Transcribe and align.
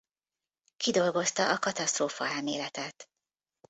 Kidolgozta 0.77 1.51
a 1.51 1.59
katasztrófa 1.59 2.25
elméletet. 2.27 3.09